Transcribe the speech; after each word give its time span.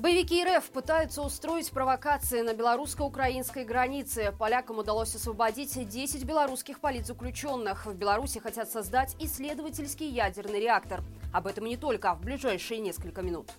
Боевики 0.00 0.42
РФ 0.42 0.70
пытаются 0.70 1.20
устроить 1.20 1.70
провокации 1.70 2.40
на 2.40 2.54
белорусско-украинской 2.54 3.66
границе. 3.66 4.32
Полякам 4.38 4.78
удалось 4.78 5.14
освободить 5.14 5.86
10 5.86 6.24
белорусских 6.24 6.80
политзаключенных. 6.80 7.84
В 7.84 7.92
Беларуси 7.92 8.38
хотят 8.38 8.70
создать 8.70 9.14
исследовательский 9.18 10.08
ядерный 10.08 10.58
реактор. 10.58 11.02
Об 11.34 11.46
этом 11.46 11.66
не 11.66 11.76
только 11.76 12.14
в 12.14 12.22
ближайшие 12.22 12.80
несколько 12.80 13.20
минут. 13.20 13.50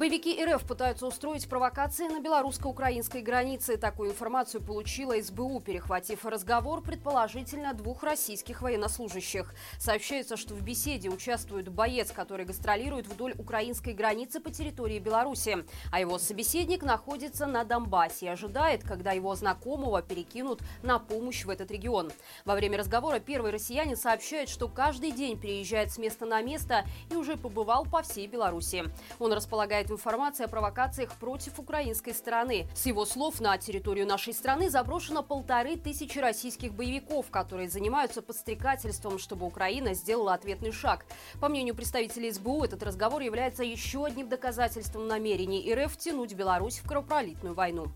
Боевики 0.00 0.42
РФ 0.42 0.64
пытаются 0.64 1.06
устроить 1.06 1.46
провокации 1.46 2.08
на 2.08 2.20
белорусско-украинской 2.20 3.20
границе. 3.20 3.76
Такую 3.76 4.12
информацию 4.12 4.62
получила 4.62 5.20
СБУ, 5.20 5.60
перехватив 5.60 6.24
разговор 6.24 6.80
предположительно 6.80 7.74
двух 7.74 8.02
российских 8.02 8.62
военнослужащих. 8.62 9.54
Сообщается, 9.78 10.38
что 10.38 10.54
в 10.54 10.62
беседе 10.62 11.10
участвует 11.10 11.68
боец, 11.68 12.12
который 12.12 12.46
гастролирует 12.46 13.08
вдоль 13.08 13.34
украинской 13.36 13.92
границы 13.92 14.40
по 14.40 14.50
территории 14.50 14.98
Беларуси. 15.00 15.66
А 15.92 16.00
его 16.00 16.18
собеседник 16.18 16.82
находится 16.82 17.44
на 17.44 17.64
Донбассе 17.64 18.24
и 18.24 18.28
ожидает, 18.30 18.82
когда 18.82 19.12
его 19.12 19.34
знакомого 19.34 20.00
перекинут 20.00 20.62
на 20.82 20.98
помощь 20.98 21.44
в 21.44 21.50
этот 21.50 21.70
регион. 21.70 22.10
Во 22.46 22.54
время 22.54 22.78
разговора 22.78 23.18
первый 23.18 23.50
россиянин 23.50 23.98
сообщает, 23.98 24.48
что 24.48 24.66
каждый 24.66 25.10
день 25.10 25.38
переезжает 25.38 25.92
с 25.92 25.98
места 25.98 26.24
на 26.24 26.40
место 26.40 26.86
и 27.10 27.16
уже 27.16 27.36
побывал 27.36 27.84
по 27.84 28.00
всей 28.00 28.26
Беларуси. 28.26 28.84
Он 29.18 29.34
располагает 29.34 29.89
информация 29.92 30.46
о 30.46 30.48
провокациях 30.48 31.12
против 31.14 31.58
украинской 31.58 32.12
стороны. 32.12 32.66
С 32.74 32.86
его 32.86 33.04
слов, 33.04 33.40
на 33.40 33.56
территорию 33.58 34.06
нашей 34.06 34.32
страны 34.32 34.70
заброшено 34.70 35.22
полторы 35.22 35.76
тысячи 35.76 36.18
российских 36.18 36.72
боевиков, 36.72 37.30
которые 37.30 37.68
занимаются 37.68 38.22
подстрекательством, 38.22 39.18
чтобы 39.18 39.46
Украина 39.46 39.94
сделала 39.94 40.34
ответный 40.34 40.72
шаг. 40.72 41.06
По 41.40 41.48
мнению 41.48 41.74
представителей 41.74 42.32
СБУ, 42.32 42.64
этот 42.64 42.82
разговор 42.82 43.22
является 43.22 43.64
еще 43.64 44.04
одним 44.04 44.28
доказательством 44.28 45.06
намерений 45.08 45.74
РФ 45.74 45.96
тянуть 45.96 46.34
Беларусь 46.34 46.78
в 46.78 46.88
кровопролитную 46.88 47.54
войну 47.54 47.86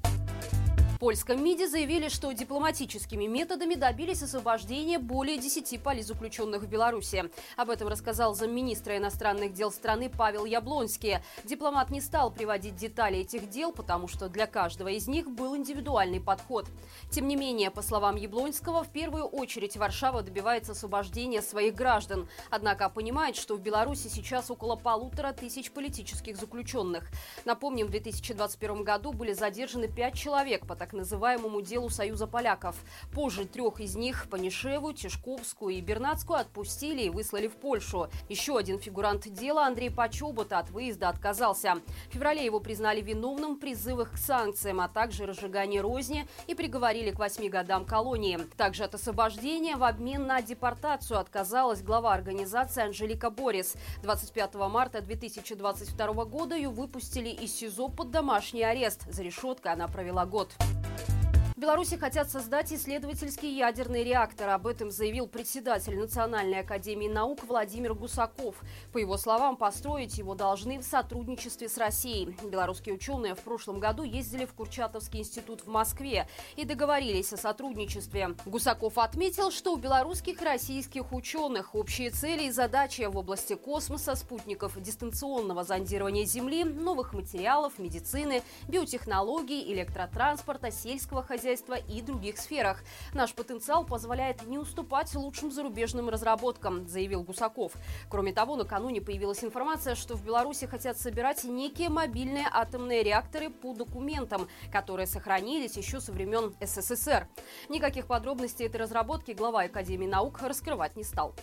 польском 0.98 1.42
МИДе 1.42 1.69
заявили, 1.69 2.09
что 2.09 2.33
дипломатическими 2.33 3.27
методами 3.27 3.75
добились 3.75 4.23
освобождения 4.23 4.98
более 4.98 5.39
10 5.39 5.83
политзаключенных 5.83 6.62
в 6.62 6.67
Беларуси. 6.67 7.31
Об 7.56 7.70
этом 7.70 7.89
рассказал 7.89 8.34
замминистра 8.34 8.97
иностранных 8.97 9.53
дел 9.53 9.70
страны 9.70 10.11
Павел 10.11 10.45
Яблонский. 10.45 11.19
Дипломат 11.45 11.91
не 11.91 12.01
стал 12.01 12.31
приводить 12.31 12.77
детали 12.77 13.19
этих 13.19 13.51
дел, 13.51 13.73
потому 13.73 14.09
что 14.09 14.28
для 14.28 14.47
каждого 14.47 14.89
из 14.89 15.09
них 15.09 15.31
был 15.31 15.56
индивидуальный 15.56 16.20
подход. 16.20 16.67
Тем 17.11 17.29
не 17.29 17.36
менее, 17.36 17.70
по 17.70 17.83
словам 17.83 18.17
Яблонского, 18.17 18.84
в 18.84 18.91
первую 18.91 19.25
очередь 19.25 19.77
Варшава 19.77 20.23
добивается 20.23 20.73
освобождения 20.73 21.42
своих 21.42 21.75
граждан. 21.75 22.29
Однако 22.51 22.89
понимает, 22.89 23.36
что 23.36 23.56
в 23.56 23.61
Беларуси 23.61 24.08
сейчас 24.08 24.51
около 24.51 24.77
полутора 24.77 25.33
тысяч 25.33 25.70
политических 25.70 26.36
заключенных. 26.36 27.05
Напомним, 27.45 27.86
в 27.86 27.91
2021 27.91 28.84
году 28.84 29.12
были 29.12 29.33
задержаны 29.33 29.89
пять 29.89 30.14
человек 30.14 30.67
по 30.67 30.77
так 30.85 30.93
называемому 30.93 31.63
делу 31.63 31.89
Союза 31.89 32.27
поляков. 32.27 32.77
Позже 33.15 33.47
трех 33.47 33.81
из 33.81 33.97
них, 33.97 34.27
Панишеву, 34.29 34.93
Тишковскую 34.93 35.75
и 35.75 35.81
Бернацкую, 35.81 36.41
отпустили 36.41 37.05
и 37.05 37.09
выслали 37.09 37.49
в 37.49 37.55
Польшу. 37.55 38.09
Еще 38.29 38.59
один 38.59 38.79
фигурант 38.79 39.27
дела, 39.33 39.65
Андрей 39.65 39.91
Почобота, 39.91 40.59
от 40.59 40.69
выезда 40.69 41.09
отказался. 41.09 41.77
В 42.11 42.13
феврале 42.13 42.45
его 42.45 42.61
признали 42.61 43.01
виновным 43.01 43.55
в 43.55 43.61
призывах 43.61 44.13
к 44.13 44.19
санкциям, 44.19 44.83
а 44.83 44.89
также 44.89 45.25
разжигании 45.25 45.79
розни 45.79 46.29
и 46.49 46.55
приговорили 46.55 47.13
к 47.13 47.19
восьми 47.19 47.48
годам 47.48 47.87
колонии. 47.87 48.39
Также 48.59 48.85
от 48.85 48.95
освобождения 48.95 49.77
в 49.77 49.85
обмен 49.85 50.27
на 50.27 50.43
депортацию 50.43 51.19
отказалась 51.19 51.81
глава 51.81 52.13
организации 52.13 52.83
Анжелика 52.83 53.31
Борис. 53.31 53.75
25 54.03 54.55
марта 54.69 55.01
2022 55.01 56.27
года 56.27 56.55
ее 56.55 56.69
выпустили 56.69 57.31
из 57.31 57.55
СИЗО 57.55 57.89
под 57.89 58.11
домашний 58.11 58.65
арест. 58.65 59.11
За 59.11 59.23
решеткой 59.23 59.73
она 59.73 59.89
провела 59.89 60.27
год. 60.27 60.55
Bye. 60.85 61.14
В 61.57 61.61
Беларуси 61.61 61.97
хотят 61.97 62.29
создать 62.29 62.73
исследовательский 62.73 63.57
ядерный 63.57 64.03
реактор. 64.03 64.48
Об 64.48 64.67
этом 64.67 64.91
заявил 64.91 65.29
председатель 65.29 65.97
Национальной 65.97 66.59
академии 66.59 67.07
наук 67.07 67.45
Владимир 67.45 67.95
Гусаков. 67.95 68.57
По 68.92 68.98
его 68.98 69.17
словам, 69.17 69.57
построить 69.57 70.19
его 70.19 70.35
должны 70.35 70.81
в 70.81 70.83
сотрудничестве 70.83 71.69
с 71.69 71.79
Россией. 71.79 72.37
Белорусские 72.43 72.97
ученые 72.97 73.37
в 73.37 73.39
прошлом 73.39 73.79
году 73.79 74.03
ездили 74.03 74.47
в 74.47 74.53
Курчатовский 74.53 75.20
институт 75.20 75.61
в 75.61 75.69
Москве 75.69 76.27
и 76.57 76.64
договорились 76.64 77.33
о 77.33 77.37
сотрудничестве. 77.37 78.35
Гусаков 78.47 78.98
отметил, 78.98 79.53
что 79.53 79.75
у 79.75 79.77
белорусских 79.77 80.43
и 80.43 80.45
российских 80.45 81.13
ученых 81.13 81.77
общие 81.77 82.11
цели 82.11 82.48
и 82.48 82.51
задачи 82.51 83.03
в 83.03 83.17
области 83.17 83.55
космоса, 83.55 84.17
спутников, 84.17 84.83
дистанционного 84.83 85.63
зондирования 85.63 86.25
Земли, 86.25 86.64
новых 86.64 87.13
материалов, 87.13 87.79
медицины, 87.79 88.43
биотехнологий, 88.67 89.73
электротранспорта, 89.73 90.73
сельского 90.73 91.23
хозяйства 91.23 91.44
хозяйства 91.45 91.75
и 91.75 92.01
других 92.01 92.39
сферах. 92.39 92.83
Наш 93.13 93.35
потенциал 93.35 93.85
позволяет 93.85 94.47
не 94.47 94.57
уступать 94.57 95.15
лучшим 95.15 95.53
зарубежным 95.53 96.09
разработкам, 96.09 96.89
заявил 96.89 97.23
Гусаков. 97.23 97.73
Кроме 98.09 98.33
того, 98.33 98.57
накануне 98.57 99.03
появилась 99.03 99.45
информация, 99.45 99.95
что 99.95 100.17
в 100.17 100.25
Беларуси 100.25 100.65
хотят 100.65 100.99
собирать 100.99 101.45
некие 101.45 101.91
мобильные 101.91 102.47
атомные 102.51 103.03
реакторы 103.03 103.51
по 103.51 103.75
документам, 103.75 104.49
которые 104.73 105.07
сохранились 105.07 105.77
еще 105.77 106.01
со 106.01 106.13
времен 106.13 106.55
СССР. 106.63 107.29
Никаких 107.69 108.07
подробностей 108.07 108.65
этой 108.65 108.81
разработки 108.81 109.33
глава 109.33 109.65
Академии 109.65 110.07
наук 110.07 110.41
раскрывать 110.41 110.97
не 110.97 111.05
стал. 111.05 111.35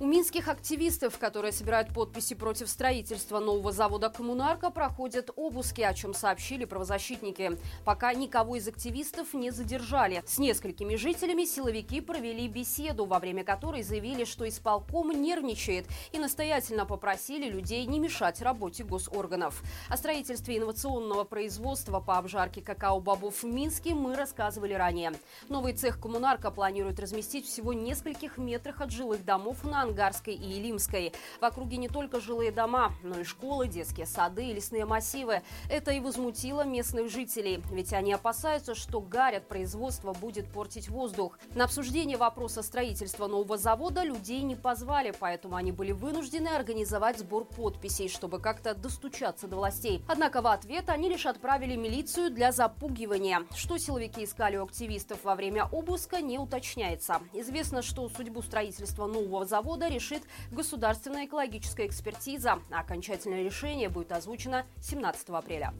У 0.00 0.06
минских 0.06 0.48
активистов, 0.48 1.18
которые 1.18 1.52
собирают 1.52 1.92
подписи 1.92 2.34
против 2.34 2.70
строительства 2.70 3.38
нового 3.38 3.70
завода 3.70 4.08
«Коммунарка», 4.08 4.70
проходят 4.70 5.28
обыски, 5.36 5.82
о 5.82 5.92
чем 5.92 6.14
сообщили 6.14 6.64
правозащитники. 6.64 7.58
Пока 7.84 8.14
никого 8.14 8.56
из 8.56 8.66
активистов 8.66 9.34
не 9.34 9.50
задержали. 9.50 10.24
С 10.26 10.38
несколькими 10.38 10.94
жителями 10.96 11.44
силовики 11.44 12.00
провели 12.00 12.48
беседу, 12.48 13.04
во 13.04 13.18
время 13.18 13.44
которой 13.44 13.82
заявили, 13.82 14.24
что 14.24 14.48
исполком 14.48 15.10
нервничает 15.10 15.84
и 16.12 16.18
настоятельно 16.18 16.86
попросили 16.86 17.50
людей 17.50 17.84
не 17.84 17.98
мешать 17.98 18.40
работе 18.40 18.84
госорганов. 18.84 19.62
О 19.90 19.98
строительстве 19.98 20.56
инновационного 20.56 21.24
производства 21.24 22.00
по 22.00 22.16
обжарке 22.16 22.62
какао-бобов 22.62 23.42
в 23.42 23.44
Минске 23.44 23.94
мы 23.94 24.16
рассказывали 24.16 24.72
ранее. 24.72 25.12
Новый 25.50 25.74
цех 25.74 26.00
«Коммунарка» 26.00 26.50
планирует 26.50 26.98
разместить 26.98 27.46
всего 27.46 27.74
нескольких 27.74 28.38
метрах 28.38 28.80
от 28.80 28.90
жилых 28.90 29.26
домов 29.26 29.62
на 29.62 29.89
Ангарской 29.90 30.34
и 30.34 30.58
Илимской. 30.58 31.12
В 31.40 31.44
округе 31.44 31.76
не 31.76 31.88
только 31.88 32.20
жилые 32.20 32.52
дома, 32.52 32.92
но 33.02 33.20
и 33.20 33.24
школы, 33.24 33.66
детские 33.66 34.06
сады 34.06 34.46
и 34.46 34.54
лесные 34.54 34.84
массивы. 34.84 35.42
Это 35.68 35.90
и 35.90 36.00
возмутило 36.00 36.64
местных 36.64 37.10
жителей, 37.10 37.62
ведь 37.72 37.92
они 37.92 38.12
опасаются, 38.12 38.74
что 38.74 39.00
гарь 39.00 39.36
от 39.36 39.48
производства 39.48 40.12
будет 40.12 40.50
портить 40.52 40.88
воздух. 40.88 41.38
На 41.54 41.64
обсуждение 41.64 42.16
вопроса 42.16 42.62
строительства 42.62 43.26
нового 43.26 43.58
завода 43.58 44.04
людей 44.04 44.42
не 44.42 44.54
позвали, 44.54 45.12
поэтому 45.18 45.56
они 45.56 45.72
были 45.72 45.92
вынуждены 45.92 46.48
организовать 46.48 47.18
сбор 47.18 47.44
подписей, 47.44 48.08
чтобы 48.08 48.38
как-то 48.38 48.74
достучаться 48.74 49.48
до 49.48 49.56
властей. 49.56 50.02
Однако 50.06 50.40
в 50.40 50.46
ответ 50.46 50.88
они 50.88 51.08
лишь 51.08 51.26
отправили 51.26 51.74
милицию 51.74 52.30
для 52.30 52.52
запугивания. 52.52 53.42
Что 53.56 53.76
силовики 53.76 54.24
искали 54.24 54.56
у 54.56 54.64
активистов 54.64 55.24
во 55.24 55.34
время 55.34 55.64
обыска, 55.72 56.20
не 56.20 56.38
уточняется. 56.38 57.20
Известно, 57.32 57.82
что 57.82 58.08
судьбу 58.08 58.42
строительства 58.42 59.06
нового 59.06 59.44
завода 59.44 59.79
года 59.80 59.94
решит 59.94 60.22
государственная 60.50 61.24
экологическая 61.24 61.86
экспертиза. 61.86 62.58
Окончательное 62.70 63.42
решение 63.42 63.88
будет 63.88 64.12
озвучено 64.12 64.66
17 64.82 65.30
апреля. 65.30 65.72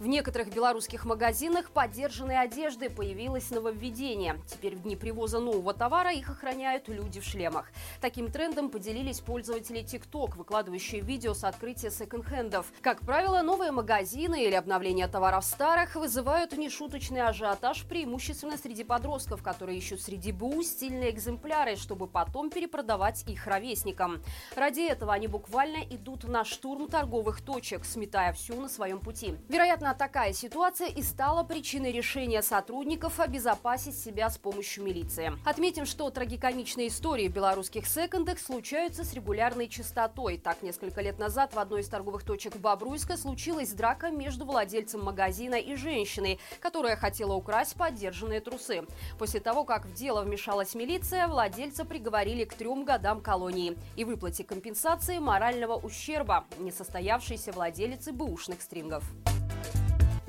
В 0.00 0.06
некоторых 0.06 0.48
белорусских 0.48 1.04
магазинах 1.04 1.70
поддержанной 1.72 2.40
одежды 2.40 2.88
появилось 2.88 3.50
нововведение. 3.50 4.40
Теперь 4.46 4.74
в 4.74 4.82
дни 4.82 4.96
привоза 4.96 5.40
нового 5.40 5.74
товара 5.74 6.10
их 6.10 6.30
охраняют 6.30 6.88
люди 6.88 7.20
в 7.20 7.24
шлемах. 7.24 7.70
Таким 8.00 8.32
трендом 8.32 8.70
поделились 8.70 9.20
пользователи 9.20 9.84
TikTok, 9.84 10.38
выкладывающие 10.38 11.02
видео 11.02 11.34
с 11.34 11.44
открытия 11.44 11.90
секонд-хендов. 11.90 12.64
Как 12.80 13.00
правило, 13.00 13.42
новые 13.42 13.72
магазины 13.72 14.42
или 14.42 14.54
обновление 14.54 15.06
товаров 15.06 15.44
старых 15.44 15.96
вызывают 15.96 16.56
нешуточный 16.56 17.20
ажиотаж 17.20 17.84
преимущественно 17.84 18.56
среди 18.56 18.84
подростков, 18.84 19.42
которые 19.42 19.76
ищут 19.76 20.00
среди 20.00 20.32
БУ 20.32 20.62
стильные 20.62 21.10
экземпляры, 21.10 21.76
чтобы 21.76 22.06
потом 22.06 22.48
перепродавать 22.48 23.28
их 23.28 23.46
ровесникам. 23.46 24.22
Ради 24.56 24.80
этого 24.80 25.12
они 25.12 25.26
буквально 25.26 25.84
идут 25.90 26.24
на 26.24 26.46
штурм 26.46 26.88
торговых 26.88 27.42
точек, 27.42 27.84
сметая 27.84 28.32
все 28.32 28.54
на 28.54 28.70
своем 28.70 29.00
пути. 29.00 29.36
Вероятно, 29.50 29.89
Именно 29.90 29.98
такая 29.98 30.32
ситуация 30.32 30.86
и 30.86 31.02
стала 31.02 31.42
причиной 31.42 31.90
решения 31.90 32.42
сотрудников 32.42 33.18
обезопасить 33.18 33.98
себя 33.98 34.30
с 34.30 34.38
помощью 34.38 34.84
милиции. 34.84 35.32
Отметим, 35.44 35.84
что 35.84 36.08
трагикомичные 36.10 36.86
истории 36.86 37.26
в 37.26 37.32
белорусских 37.32 37.88
секондах 37.88 38.38
случаются 38.38 39.02
с 39.02 39.12
регулярной 39.14 39.66
частотой. 39.66 40.38
Так, 40.38 40.62
несколько 40.62 41.00
лет 41.00 41.18
назад 41.18 41.54
в 41.54 41.58
одной 41.58 41.80
из 41.80 41.88
торговых 41.88 42.22
точек 42.22 42.54
Бобруйска 42.54 43.16
случилась 43.16 43.72
драка 43.72 44.10
между 44.10 44.44
владельцем 44.44 45.02
магазина 45.02 45.56
и 45.56 45.74
женщиной, 45.74 46.38
которая 46.60 46.94
хотела 46.94 47.34
украсть 47.34 47.74
поддержанные 47.74 48.38
трусы. 48.38 48.84
После 49.18 49.40
того, 49.40 49.64
как 49.64 49.86
в 49.86 49.92
дело 49.92 50.22
вмешалась 50.22 50.76
милиция, 50.76 51.26
владельца 51.26 51.84
приговорили 51.84 52.44
к 52.44 52.54
трем 52.54 52.84
годам 52.84 53.20
колонии 53.20 53.76
и 53.96 54.04
выплате 54.04 54.44
компенсации 54.44 55.18
морального 55.18 55.74
ущерба 55.74 56.44
несостоявшейся 56.60 57.50
владелицы 57.50 58.12
бэушных 58.12 58.62
стрингов. 58.62 59.02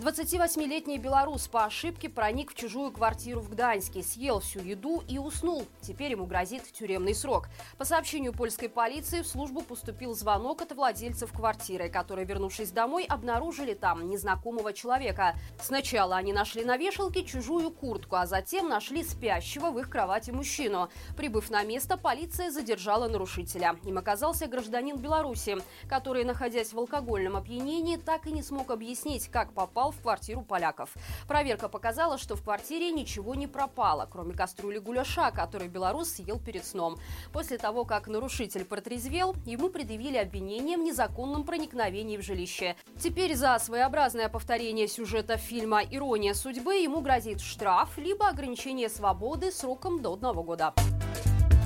28-летний 0.02 0.98
белорус 0.98 1.48
по 1.48 1.66
ошибке 1.66 2.10
проник 2.10 2.50
в 2.50 2.56
чужую 2.56 2.92
квартиру 2.92 3.40
в 3.40 3.52
Гданьске, 3.52 4.02
съел 4.02 4.40
всю 4.40 4.60
еду 4.62 5.04
и 5.08 5.20
уснул. 5.20 5.68
Теперь 5.82 6.10
ему 6.10 6.26
грозит 6.26 6.64
тюремный 6.72 7.14
срок. 7.14 7.50
По 7.78 7.86
сообщению 7.86 8.34
польской 8.34 8.68
полиции 8.68 9.22
в 9.22 9.28
службу 9.28 9.62
поступил 9.62 10.16
звонок 10.16 10.64
от 10.64 10.72
владельцев 10.72 11.32
квартиры, 11.32 11.88
которые, 11.88 12.26
вернувшись 12.26 12.72
домой, 12.72 13.06
обнаружили 13.08 13.76
там 13.76 14.10
незнакомого 14.10 14.74
человека. 14.74 15.36
Сначала 15.62 16.16
они 16.16 16.34
нашли 16.34 16.66
на 16.66 16.78
вешалке 16.78 17.24
чужую 17.24 17.70
куртку, 17.70 18.16
а 18.16 18.26
затем 18.26 18.70
нашли 18.70 19.04
спящего 19.04 19.70
в 19.70 19.78
их 19.78 19.92
кровати 19.92 20.32
мужчину. 20.32 20.90
Прибыв 21.16 21.52
на 21.52 21.62
место, 21.62 21.96
полиция 21.96 22.50
задержала 22.50 23.08
нарушителя. 23.08 23.76
Им 23.84 24.00
оказался 24.00 24.48
гражданин 24.48 24.98
Беларуси, 24.98 25.58
который, 25.88 26.24
находясь 26.24 26.74
в 26.74 26.80
алкогольном 26.80 27.36
опьянении, 27.36 27.98
так 27.98 28.26
и 28.26 28.32
не 28.32 28.42
смог 28.42 28.72
объяснить, 28.72 29.28
как 29.28 29.54
попал 29.54 29.91
в 29.92 30.02
квартиру 30.02 30.42
поляков. 30.42 30.94
Проверка 31.28 31.70
показала, 31.70 32.18
что 32.18 32.36
в 32.36 32.44
квартире 32.44 32.92
ничего 32.92 33.36
не 33.36 33.48
пропало, 33.48 34.08
кроме 34.12 34.34
кастрюли 34.34 34.80
гуляша, 34.80 35.32
который 35.32 35.68
белорус 35.68 36.14
съел 36.14 36.40
перед 36.40 36.66
сном. 36.66 36.98
После 37.32 37.58
того, 37.58 37.86
как 37.86 38.08
нарушитель 38.08 38.66
протрезвел, 38.66 39.36
ему 39.46 39.70
предъявили 39.70 40.18
обвинение 40.18 40.78
в 40.78 40.82
незаконном 40.82 41.44
проникновении 41.44 42.18
в 42.18 42.22
жилище. 42.22 42.76
Теперь 43.00 43.36
за 43.36 43.58
своеобразное 43.60 44.30
повторение 44.30 44.88
сюжета 44.88 45.38
фильма 45.38 45.82
«Ирония 45.84 46.34
судьбы» 46.34 46.76
ему 46.76 47.02
грозит 47.02 47.42
штраф 47.42 47.98
либо 47.98 48.28
ограничение 48.28 48.90
свободы 48.90 49.52
сроком 49.52 50.02
до 50.02 50.14
одного 50.14 50.44
года. 50.44 50.74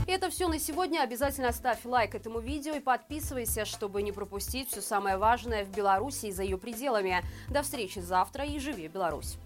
Это 0.07 0.29
все 0.29 0.47
на 0.47 0.59
сегодня. 0.59 1.01
Обязательно 1.01 1.51
ставь 1.51 1.83
лайк 1.83 2.13
этому 2.13 2.39
видео 2.39 2.75
и 2.75 2.79
подписывайся, 2.79 3.65
чтобы 3.65 4.03
не 4.03 4.11
пропустить 4.11 4.69
все 4.69 4.81
самое 4.81 5.17
важное 5.17 5.65
в 5.65 5.69
Беларуси 5.69 6.27
и 6.27 6.31
за 6.31 6.43
ее 6.43 6.57
пределами. 6.59 7.23
До 7.49 7.63
встречи 7.63 7.99
завтра 7.99 8.45
и 8.45 8.59
живи 8.59 8.87
Беларусь! 8.87 9.37